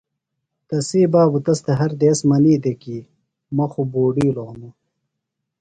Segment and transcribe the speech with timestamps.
[0.67, 2.97] تسی بابوۡ تس تھےۡ ہر دیس منی دےۡ کی
[3.55, 4.73] مہ خُوۡ بُوڈِیلوۡ ہِنوۡ۔